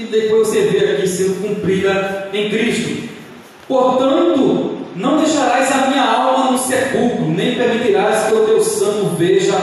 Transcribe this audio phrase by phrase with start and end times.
[0.00, 3.10] e depois você vê aqui sendo cumprida em Cristo.
[3.68, 9.54] Portanto, não deixarás a minha alma no sepulcro, nem permitirás que o teu sangue veja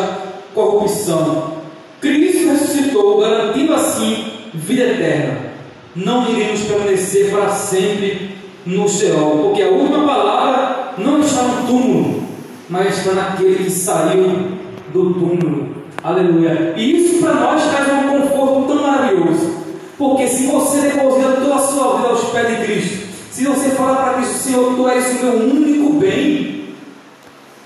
[0.54, 1.58] corrupção.
[2.00, 5.48] Cristo ressuscitou, garantindo assim vida eterna.
[5.96, 12.24] Não iremos permanecer para sempre no céu, porque a última palavra não está no túmulo,
[12.70, 14.52] mas está naquele que saiu
[14.94, 15.78] do túmulo.
[16.04, 16.76] Aleluia.
[16.78, 19.67] E isso para nós traz um conforto tão maravilhoso.
[19.98, 23.96] Porque se você deposita toda a sua vida aos pés de Cristo, se você falar
[23.96, 26.76] para Cristo, Senhor, Tu és o meu único bem,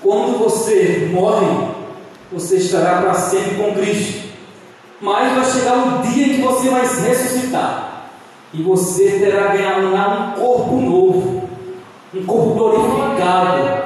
[0.00, 1.46] quando você morre,
[2.32, 4.28] você estará para sempre com Cristo.
[5.00, 8.08] Mas vai chegar o dia em que você vai ressuscitar.
[8.54, 11.48] E você terá ganhado um corpo novo,
[12.14, 13.82] um corpo glorificado,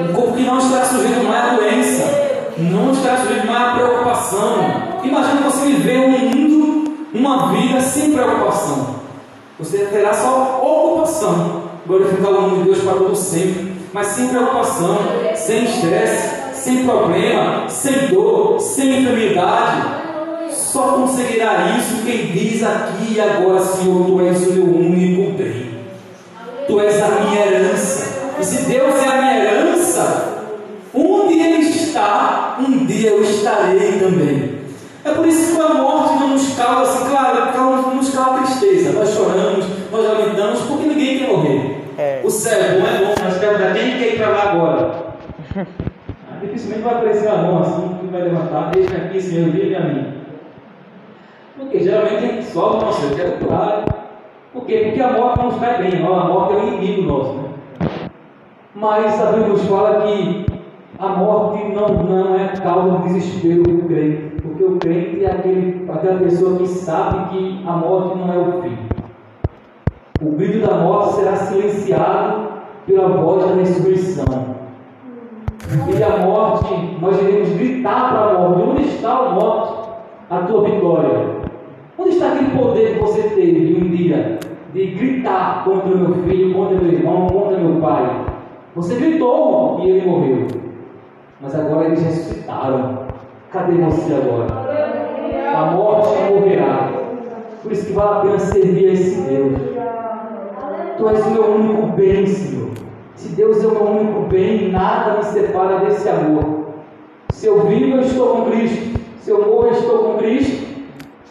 [0.00, 4.90] um corpo que não estará sujeito mais à doença, não estará sujeito mais à preocupação.
[5.04, 6.39] Imagina você viver um
[7.20, 8.96] uma vida sem preocupação.
[9.58, 14.98] Você terá só ocupação, glorificar o nome de Deus para todo sempre, mas sem preocupação,
[15.34, 20.00] sem estresse, sem problema, sem dor, sem enfermidade.
[20.50, 25.70] Só conseguirá isso quem diz aqui e agora, Senhor, Tu és o meu único bem.
[26.66, 28.34] Tu és a minha herança.
[28.40, 30.44] E se Deus é a minha herança,
[30.94, 34.60] onde Ele está, um dia eu estarei também.
[35.04, 36.09] É por isso que a morte
[36.60, 38.92] causa, assim, claro, nos causa tristeza.
[38.92, 41.80] Nós choramos, nós lamentamos, porque ninguém quer morrer.
[41.98, 42.20] É.
[42.24, 45.10] O céu é bom, é bom, mas quer quem quer ir para lá agora?
[46.32, 49.80] Ah, dificilmente vai aparecer a mão assim, que vai levantar, deixa aqui, Senhor, livre a
[49.80, 50.14] mim.
[51.58, 53.84] Porque geralmente a gente sobe, nossa, eu quero pular.
[54.52, 54.84] Por quê?
[54.86, 57.34] Porque a morte não nos cai bem, a morte é o inimigo nosso.
[57.34, 57.48] Né?
[58.74, 60.46] Mas a Bíblia nos fala que
[60.98, 64.29] a morte não, não é causa do desespero do crente,
[64.60, 68.62] porque o crente é aquele, aquela pessoa que sabe que a morte não é o
[68.62, 68.76] fim.
[70.20, 72.48] O grito da morte será silenciado
[72.86, 74.60] pela voz da ressurreição.
[75.88, 79.90] E a morte, nós iremos gritar para a morte: onde está a morte?
[80.28, 81.40] A tua vitória.
[81.98, 84.38] Onde está aquele poder que você teve um dia
[84.74, 88.26] de gritar contra meu filho, contra meu irmão, contra meu pai?
[88.76, 90.46] Você gritou e ele morreu
[91.42, 93.09] mas agora eles ressuscitaram.
[93.52, 94.46] Cadê você agora?
[95.56, 96.92] A morte morrerá.
[97.62, 99.58] Por isso que vale a pena servir a esse Deus.
[100.96, 102.70] Tu és o meu único bem, Senhor.
[103.16, 106.66] Se Deus é o meu único bem, nada me separa desse amor.
[107.32, 109.00] Se eu vivo, eu estou com Cristo.
[109.18, 110.70] Se eu morro, eu estou com Cristo.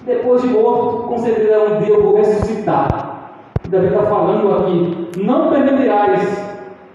[0.06, 3.32] Depois de morto, com certeza um dia eu vou ressuscitar.
[3.70, 6.22] Davi está falando aqui: não permitirás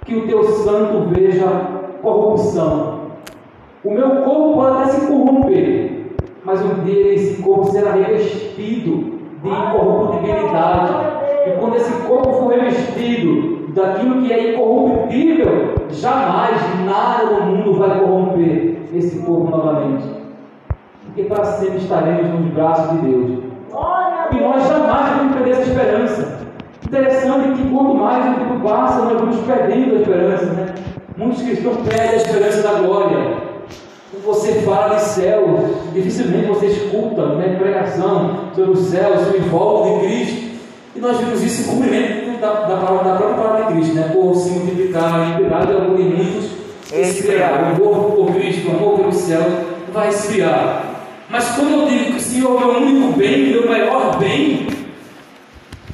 [0.04, 1.46] que o teu santo veja
[2.02, 2.93] corrupção.
[3.84, 6.06] O meu corpo pode até se corromper,
[6.42, 10.94] mas um dia esse corpo será revestido de incorruptibilidade.
[11.46, 16.56] E quando esse corpo for revestido daquilo que é incorruptível, jamais
[16.86, 20.08] nada no mundo vai corromper esse corpo novamente.
[21.04, 23.38] Porque para sempre estaremos nos braços de Deus.
[24.32, 26.38] E nós jamais vamos perder essa esperança.
[26.86, 30.46] Interessante que quanto mais o tempo passa, nós vamos perdendo a esperança.
[30.46, 30.74] Né?
[31.18, 33.43] Muitos cristãos perdem a esperança da glória
[34.24, 40.00] você fala de céu, dificilmente você escuta né, pregação sobre o céu, sobre o volta
[40.00, 40.44] de Cristo.
[40.96, 44.10] E nós vimos isso em cumprimento da, da, palavra, da própria palavra de Cristo, né?
[44.12, 46.50] Por se multiplicar, implicar de alguns muitos,
[46.92, 47.78] esfriar.
[47.78, 49.42] O amor por Cristo, o amor pelo céu,
[49.92, 50.84] vai esfriar.
[51.28, 54.68] Mas quando eu digo que o Senhor é o único bem, o meu maior bem,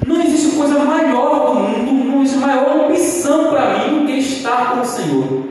[0.07, 4.73] não existe coisa maior do mundo, não existe maior ambição para mim do que estar
[4.73, 5.50] com o Senhor.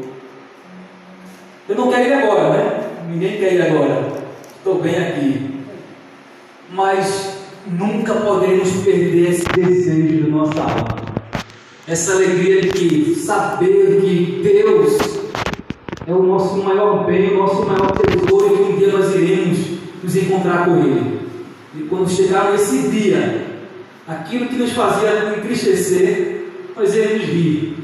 [1.70, 2.90] Eu não quero ir agora, né?
[3.12, 4.12] Ninguém quer ir agora.
[4.58, 5.52] Estou bem aqui.
[6.74, 7.38] Mas
[7.68, 10.88] nunca poderemos perder esse desejo da nossa alma.
[11.88, 14.98] Essa alegria de saber que Deus
[16.08, 19.60] é o nosso maior bem, o nosso maior tesouro e que um dia nós iremos
[20.02, 21.20] nos encontrar com Ele.
[21.78, 23.46] E quando chegar esse dia,
[24.08, 26.46] aquilo que nos fazia entristecer,
[26.76, 27.78] nós iremos rir.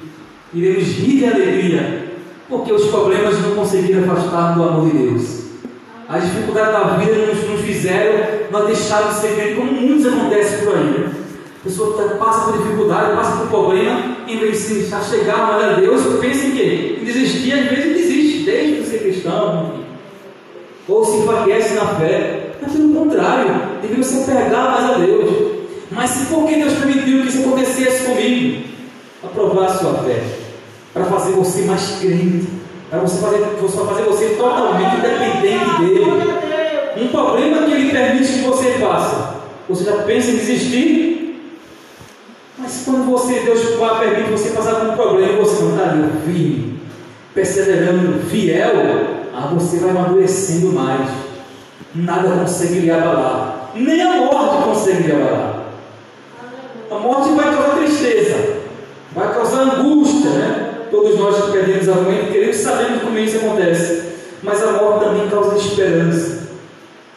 [0.51, 2.04] Iremos rir de alegria
[2.49, 5.45] porque os problemas não conseguiram afastar do amor de Deus.
[6.07, 10.63] As dificuldades da vida nos, nos fizeram nós deixarmos de ser crente, como muitos acontece
[10.63, 10.83] por aí.
[10.83, 11.11] Né?
[11.59, 16.01] A pessoa tá, passa por dificuldade, passa por problema, em vez de chegar a Deus,
[16.21, 16.99] pensa em quê?
[17.01, 19.73] Em desistir, às vezes desiste, deixa de ser cristão,
[20.87, 22.51] ou se enfraquece na fé.
[22.61, 25.55] Mas pelo contrário, devemos se apegar mais a Deus.
[25.89, 28.63] Mas se por que Deus permitiu que isso acontecesse comigo?
[29.23, 30.21] Aprovar a sua fé
[30.95, 32.47] para fazer você mais crente,
[32.89, 37.03] para você fazer, fazer você totalmente dependente dele.
[37.03, 41.51] Um problema que ele permite que você faça Você já pensa em desistir?
[42.57, 43.59] Mas quando você, Deus
[43.99, 46.79] permite você passar por um problema, você não está ali, firme,
[47.33, 48.71] perseverando, fiel,
[49.35, 51.09] ah, você vai amadurecendo mais.
[51.93, 53.71] Nada consegue lhe abalar.
[53.75, 55.65] Nem a morte consegue lhe abalar.
[56.89, 58.59] A morte vai causar tristeza,
[59.13, 60.74] vai causar angústia, né?
[60.91, 64.03] Todos nós que perdemos a mãe queremos saber como isso acontece.
[64.43, 66.49] Mas a morte também causa esperança.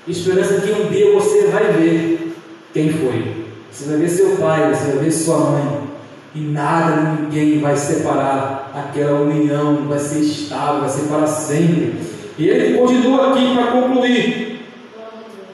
[0.07, 2.33] Esperança que um dia você vai ver
[2.73, 3.47] quem foi.
[3.71, 5.89] Você vai ver seu pai, você vai ver sua mãe.
[6.35, 11.95] E nada, ninguém vai separar aquela união, vai ser estável, vai ser para sempre.
[12.39, 14.61] E ele continua aqui para concluir.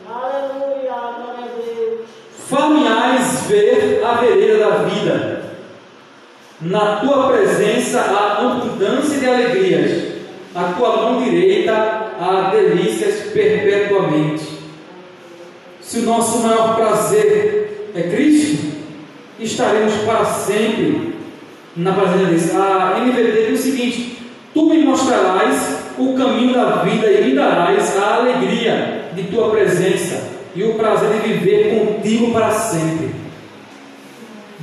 [0.08, 0.92] Aleluia,
[2.46, 5.33] Famiais ver a vereda da vida.
[6.64, 10.14] Na tua presença há abundância de alegrias.
[10.54, 11.72] A tua mão direita
[12.18, 14.48] há delícias perpetuamente.
[15.82, 18.72] Se o nosso maior prazer é Cristo,
[19.38, 21.14] estaremos para sempre
[21.76, 22.58] na presença dele.
[22.58, 24.18] A NVT diz o seguinte:
[24.54, 30.30] Tu me mostrarás o caminho da vida e me darás a alegria de tua presença
[30.56, 33.23] e o prazer de viver contigo para sempre.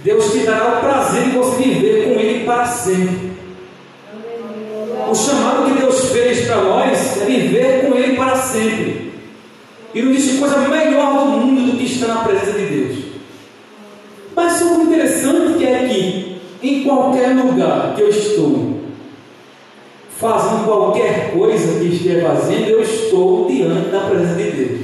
[0.03, 3.31] Deus te dará o prazer de você viver com Ele para sempre.
[5.09, 9.11] O chamado que Deus fez para nós é viver com Ele para sempre.
[9.93, 12.97] E não existe coisa melhor do mundo do que estar na presença de Deus.
[14.35, 18.79] Mas o interessante é que em qualquer lugar que eu estou,
[20.17, 24.81] fazendo qualquer coisa que esteja fazendo, eu estou diante da presença de Deus.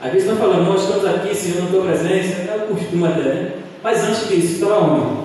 [0.00, 3.63] Às vezes nós falamos, nós estamos aqui, Senhor, na tua presença, é costume até, né?
[3.84, 5.16] Mas antes disso, estava onde?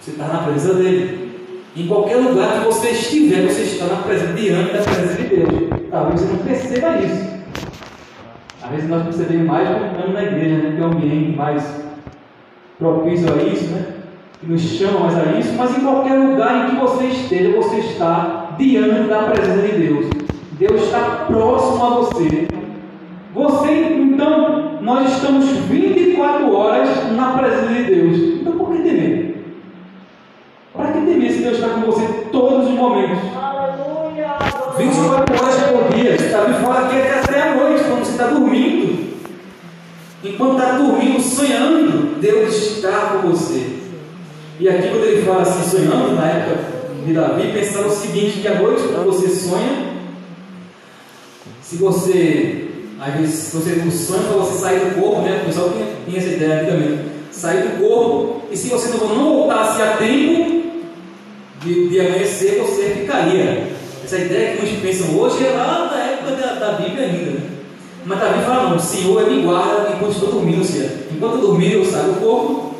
[0.00, 1.26] Você está na presença dele.
[1.76, 5.70] Em qualquer lugar que você estiver, você está na presença, diante da presença de Deus.
[5.90, 7.36] Talvez você não perceba isso.
[8.62, 10.74] Às vezes nós percebemos mais quando na igreja, né?
[10.74, 11.62] que é um ambiente mais
[12.78, 13.86] propício a isso, né?
[14.40, 17.76] que nos chama mais a isso, mas em qualquer lugar em que você esteja, você
[17.80, 20.06] está diante da presença de Deus.
[20.52, 22.48] Deus está próximo a você.
[23.34, 28.16] Você, então, nós estamos 24 horas na presença de Deus.
[28.40, 29.44] Então por que temer?
[30.72, 33.18] Para que temer se Deus está com você todos os momentos?
[33.36, 34.36] Aleluia!
[34.78, 36.14] 24 horas por dia.
[36.14, 39.16] Está me fala aqui até a noite, quando você está dormindo.
[40.22, 43.66] Enquanto está dormindo, sonhando, Deus está com você.
[44.60, 46.60] E aqui quando ele fala assim, sonhando, na época
[47.04, 49.96] de Davi, pensando o seguinte, que à noite quando você sonha,
[51.60, 52.65] se você,
[53.18, 55.40] vezes, você não sonha para você sair do corpo, né?
[55.42, 55.72] O pessoal
[56.06, 60.62] tinha essa ideia antigamente, sair do corpo, e se você não, voltasse a tempo
[61.60, 63.68] de, de amanhecer, você ficaria.
[64.02, 67.30] Essa ideia que muitos pensam hoje é lá da época da, da Bíblia ainda.
[67.32, 67.40] Né?
[68.04, 71.40] Mas Davi fala, não, o Senhor me guarda enquanto estou dormindo, ou seja, enquanto eu
[71.40, 72.76] dormir eu saio do corpo,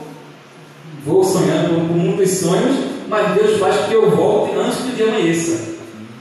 [1.05, 2.77] vou sonhando com muitos sonhos,
[3.09, 5.75] mas Deus faz que eu volte antes do dia amanheça.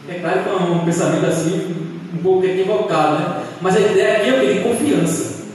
[0.10, 1.76] É claro que é um pensamento assim,
[2.14, 3.45] um pouco equivocado, né?
[3.62, 5.46] Mas a ideia aqui é de confiança.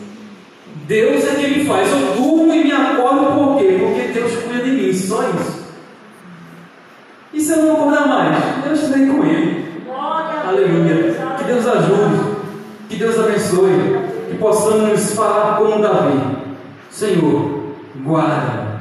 [0.86, 1.88] Deus é quem me faz.
[1.90, 3.78] Eu durmo e me acordo por quê?
[3.78, 5.60] Porque Deus cuida de mim, só isso.
[7.32, 8.64] E se eu não acordar mais?
[8.64, 9.84] Deus estarei com Ele.
[10.44, 11.14] Aleluia.
[11.38, 12.36] Que Deus ajude.
[12.88, 13.70] Que Deus abençoe.
[14.28, 16.18] Que possamos falar como Davi.
[16.90, 18.80] Senhor, guarda.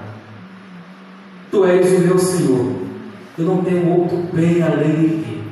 [1.51, 2.73] Tu és o meu Senhor.
[3.37, 5.43] Eu não tenho outro bem além de ti.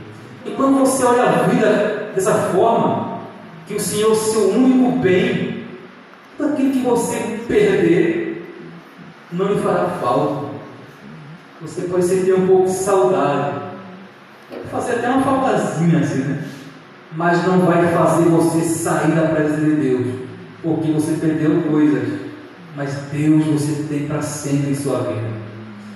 [0.46, 3.07] E quando você olha a vida dessa forma,
[3.68, 5.66] que o Senhor seu único bem,
[6.38, 8.56] tudo aquilo que você perder,
[9.32, 10.48] não lhe fará falta.
[11.62, 13.60] Você pode sentir um pouco de saudade.
[14.50, 16.44] Pode fazer até uma faltazinha assim, né?
[17.14, 20.08] Mas não vai fazer você sair da presença de Deus.
[20.64, 22.08] Porque você perdeu coisas.
[22.76, 25.38] Mas Deus você tem para sempre em sua vida.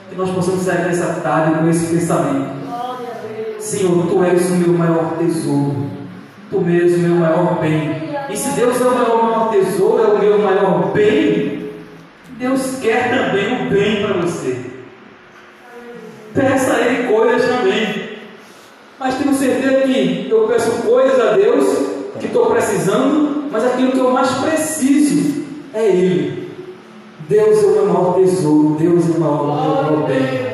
[0.10, 2.60] Que nós possamos sair dessa tarde com esse pensamento.
[3.60, 6.01] Senhor, Tu és o meu maior tesouro.
[6.52, 8.12] Tu és o meu maior bem.
[8.30, 11.72] E se Deus é o meu maior tesouro, é o meu maior bem,
[12.38, 14.58] Deus quer também o bem para você.
[16.34, 18.20] Peça a Ele coisas também.
[19.00, 21.66] Mas tenho certeza que eu peço coisas a Deus
[22.20, 26.52] que estou precisando, mas aquilo que eu mais preciso é Ele.
[27.30, 30.52] Deus é o meu maior tesouro, Deus é o maior, meu maior bem.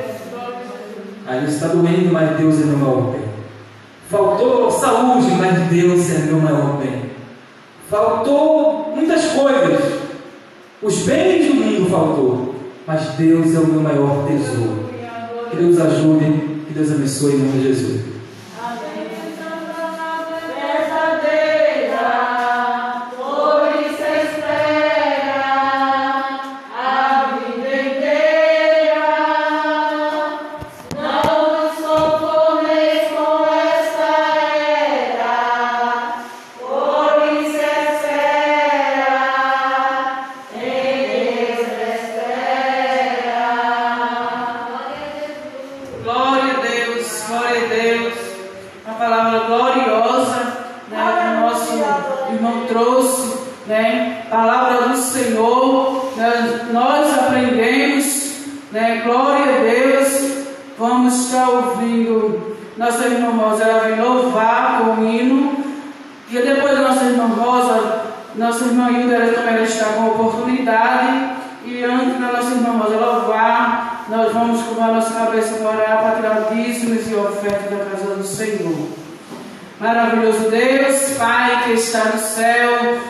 [1.25, 3.26] A gente está doendo, mas Deus é meu maior bem.
[4.09, 7.11] Faltou saúde, mas Deus é meu maior bem.
[7.89, 9.97] Faltou muitas coisas.
[10.81, 14.89] Os bens do mundo faltou, mas Deus é o meu maior tesouro.
[15.49, 16.25] Que Deus ajude,
[16.67, 18.16] que Deus abençoe em nome de Jesus.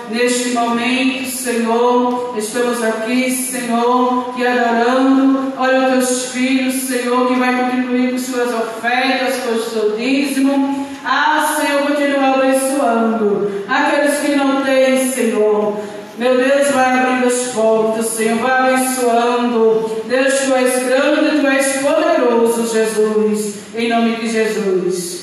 [0.10, 5.54] Neste momento, Senhor, estamos aqui, Senhor, te adorando.
[5.58, 10.88] Olha os teus filhos, Senhor, que vai contribuir com suas ofertas, com o seu dízimo.
[11.04, 15.80] Ah, Senhor, continua abençoando aqueles que não têm, Senhor.
[16.18, 20.02] Meu Deus, vai abrindo as portas, Senhor, vai abençoando.
[20.06, 23.56] Deus, tu és grande, tu és poderoso, Jesus.
[23.76, 25.17] Em nome de Jesus.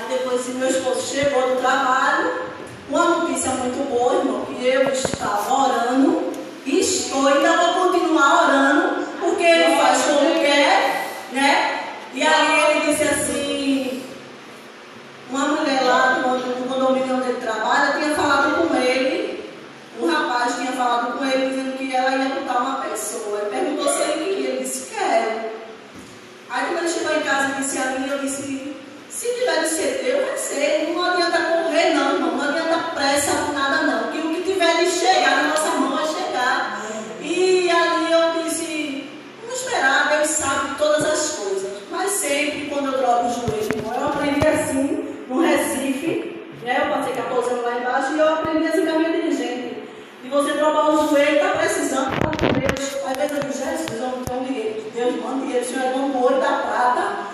[0.00, 2.32] Aí depois meu esposo chegou do trabalho,
[2.88, 6.32] uma notícia muito boa, irmão, que eu estava orando,
[6.66, 11.80] estou, ainda vou continuar orando, porque ele faz como quer, né?
[12.14, 14.02] E aí ele disse assim,
[15.28, 19.52] uma mulher lá no, condomínio onde ele trabalha tinha falado com ele,
[20.00, 23.38] um rapaz tinha falado com ele dizendo que ela ia botar uma pessoa.
[23.38, 25.50] Ele perguntou se ele queria, ele disse, quero.
[26.48, 28.59] Aí quando ele chegou em casa e disse a mim, eu disse,
[29.20, 30.94] se tiver de ser teu, vai ser.
[30.94, 32.36] Não adianta correr não, irmão.
[32.38, 34.10] Não adianta pressa por nada não.
[34.10, 36.80] Que o que tiver de chegar na nossa mão vai chegar.
[37.20, 39.10] E ali eu disse,
[39.42, 41.70] vamos esperar, Deus sabe todas as coisas.
[41.90, 46.84] Mas sempre quando eu drogo o joelho, irmão, eu aprendi assim no Recife, né?
[46.86, 49.84] Eu passei 14 anos lá embaixo e eu aprendi assim com a minha dirigente.
[50.24, 53.04] E você drogar o joelho, está precisando, tá com Deus.
[53.04, 54.90] Às vezes eu digo, Jesus, eu não tenho dinheiro.
[54.94, 57.30] Deus manda dinheiro, o Senhor é bom ouro da prata.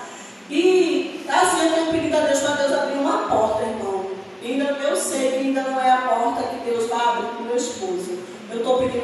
[0.49, 4.07] E assim eu tenho pedido a Deus para Deus abrir uma porta, irmão.
[4.43, 7.45] Ainda eu sei que ainda não é a porta que Deus vai abrir para o
[7.47, 8.19] meu esposo.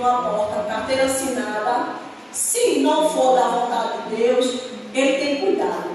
[0.03, 1.91] Uma porta, carteira assinada.
[2.33, 4.63] Se não for da vontade de Deus,
[4.93, 5.93] ele tem cuidado.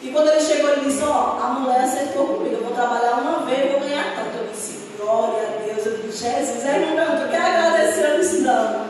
[0.00, 3.20] E quando ele chegou, ele disse, ó, oh, a mulher acertou comigo, eu vou trabalhar
[3.20, 4.38] uma vez, vou ganhar tanto.
[4.38, 8.38] Eu disse, glória a Deus, eu disse, Jesus, aí não eu quero agradecer, eu disse,
[8.38, 8.89] não.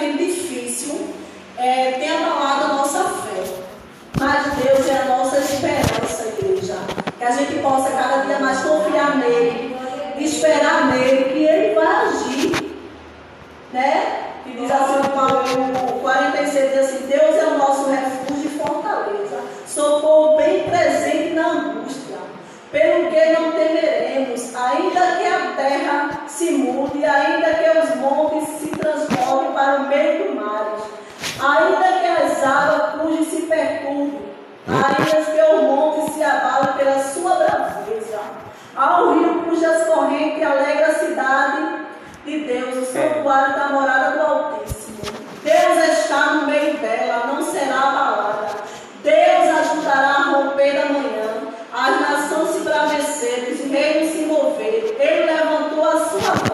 [0.00, 1.14] Vivendo difícil,
[1.58, 3.44] é, tem abalado a nossa fé.
[4.18, 6.76] Mas Deus é a nossa esperança, igreja.
[7.18, 9.76] Que a gente possa cada dia mais confiar nele,
[10.18, 12.76] esperar nele, que ele vai agir.
[13.72, 14.32] Né?
[14.44, 15.00] Que diz assim,
[15.94, 21.48] o 46 diz assim, Deus é o nosso refúgio e fortaleza, socorro bem presente na
[21.48, 22.16] angústia
[22.72, 28.69] pelo que não temeremos, ainda que a terra se mude, ainda que os montes se
[29.30, 30.76] transformem para o meio do mar,
[31.40, 34.20] ainda que as águas cujem se perturbem,
[34.66, 38.20] ainda que os montes se abalem pela sua braveza,
[38.74, 41.86] ao rio cujas correntes alegra a cidade
[42.24, 44.98] de Deus, o santuário da morada do Altíssimo.
[45.44, 48.48] Deus está no meio dela, não será abalada.
[49.02, 51.10] Deus ajudará a romper da manhã
[51.72, 54.88] as nações se braveceram, os reinos se moveram.
[54.98, 56.49] Ele levantou a sua voz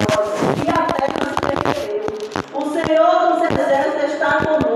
[2.87, 4.76] Senhor dos exércitos está conosco.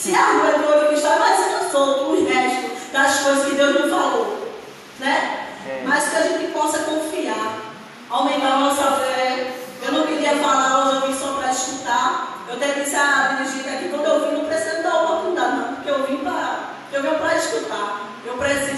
[0.00, 3.80] Se a água é boa, que está mais solto o resto das coisas que Deus
[3.80, 4.48] não falou.
[5.00, 5.48] Né?
[5.66, 5.82] É.
[5.84, 7.58] Mas que a gente possa confiar,
[8.08, 9.54] aumentar a nossa fé.
[9.82, 12.44] Eu não queria falar hoje, eu vim só para escutar.
[12.48, 15.90] Eu até disse a dirigida aqui, quando eu vim, não precisa dar oportunidade, não, porque
[15.90, 16.74] eu vim para.
[16.92, 18.00] Eu vim para escutar.
[18.24, 18.77] Eu preciso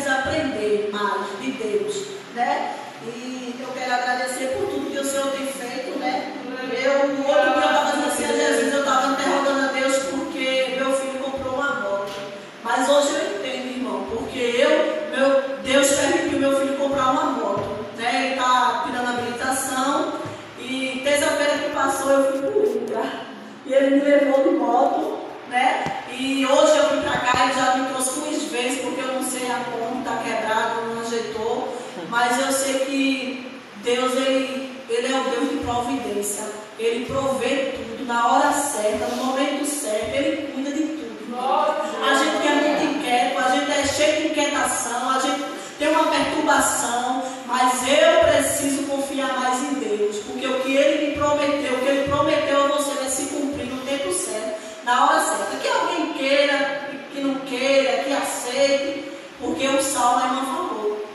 [55.61, 61.07] que alguém queira, que não queira, que aceite, porque o salmo é não falou.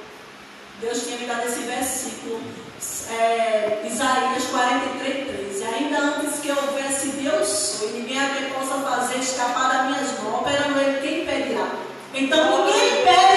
[0.82, 2.42] Deus tinha me dado esse versículo,
[3.10, 5.64] é, Isaías 43, 13.
[5.64, 10.44] Ainda antes que houvesse Deus sou, e ninguém até possa fazer escapar das minhas mãos,
[10.44, 11.68] pera ele quem pedirá.
[12.14, 13.35] Então ninguém pede.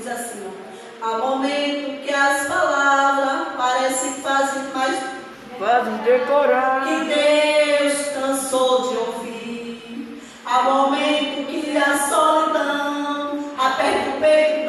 [0.00, 0.42] diz assim,
[1.02, 4.98] ó, há momento que as palavras parecem fazer mais
[5.58, 10.22] fazem decorar que Deus cansou de ouvir.
[10.46, 14.59] Há momento que a solidão aperta o peito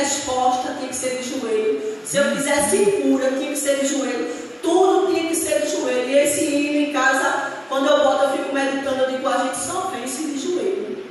[0.00, 1.98] resposta tinha que ser de joelho.
[2.04, 4.28] Se eu quisesse cura, tinha que ser de joelho.
[4.62, 6.08] Tudo tinha que ser de joelho.
[6.08, 9.58] E esse hino em casa, quando eu boto, eu fico meditando, eu digo, a gente
[9.58, 11.04] só vence de joelho.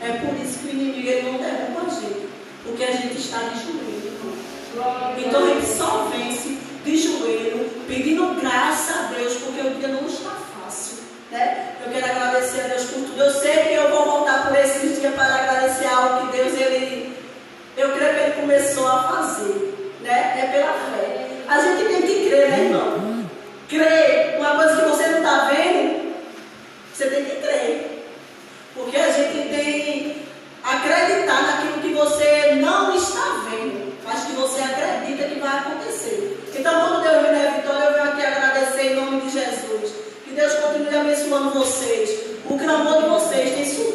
[0.00, 2.28] É por isso que o inimigo ele não derruba a gente.
[2.64, 4.02] Porque a gente está de joelho.
[5.18, 10.30] Então gente só vence de joelho, pedindo graça a Deus, porque o dia não está
[10.30, 10.98] fácil.
[11.30, 11.76] Né?
[11.84, 13.22] Eu quero agradecer a Deus por tudo.
[13.22, 14.31] Eu sei que eu vou voltar
[15.02, 17.16] esses dias para agradecer algo que Deus, ele,
[17.76, 19.74] eu creio que Ele começou a fazer.
[20.00, 20.40] Né?
[20.40, 21.26] É pela fé.
[21.48, 23.26] A gente tem que crer, né, irmão?
[23.68, 24.36] Crer.
[24.38, 26.14] Uma coisa que você não está vendo,
[26.92, 28.06] você tem que crer.
[28.74, 30.22] Porque a gente tem
[30.64, 36.38] acreditar naquilo que você não está vendo, mas que você acredita que vai acontecer.
[36.54, 39.92] Então, quando Deus me der vitória, eu venho aqui agradecer em nome de Jesus.
[40.24, 42.20] Que Deus continue abençoando vocês.
[42.48, 43.91] O clamor de vocês tem subido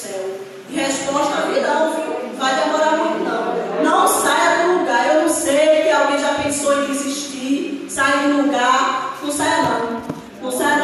[0.00, 0.40] céu.
[0.70, 2.38] E resposta virão, viu?
[2.38, 3.84] Vai demorar muito não.
[3.84, 5.14] Não saia do lugar.
[5.14, 9.18] Eu não sei que alguém já pensou em desistir, sair do lugar.
[9.22, 10.02] Não saia não.
[10.42, 10.76] Não saia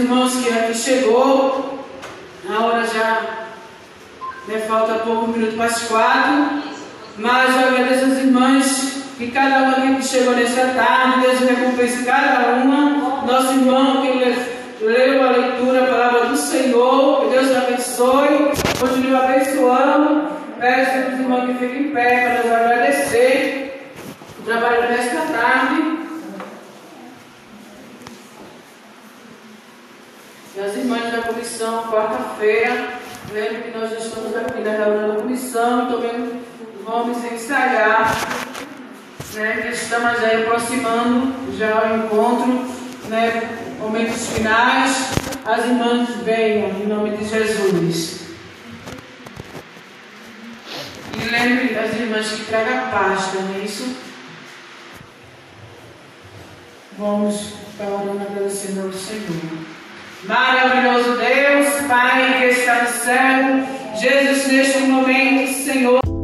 [0.00, 1.78] irmãos que aqui chegou,
[2.48, 3.20] a hora já
[4.48, 6.62] né, falta pouco, um minuto para as quatro,
[7.18, 12.04] mas eu agradeço as irmãs que cada uma aqui que chegou nessa tarde, Deus recompense
[12.04, 18.52] cada uma, nosso irmão que leu a leitura, a palavra do Senhor, que Deus abençoe,
[18.78, 23.90] continue abençoando, peço aos irmãos que fiquem em pé para nos agradecer
[24.38, 25.89] o trabalho desta tarde.
[30.60, 33.00] das irmãs da comissão, quarta-feira.
[33.32, 36.42] Lembro que nós já estamos aqui na reunião da comissão, também
[36.84, 38.14] vamos ensaiar,
[39.32, 39.62] né?
[39.62, 42.68] Que estamos já aproximando já o encontro,
[43.08, 43.58] né?
[43.80, 45.12] Momentos finais,
[45.46, 48.20] as irmãs venham em nome de Jesus.
[51.16, 53.96] E lembre as irmãs que traga paz, não é isso?
[56.98, 59.69] Vamos estar orando agradecendo ao Senhor.
[60.24, 66.19] Maravilhoso Deus, Pai que está no céu, Jesus, neste momento, Senhor.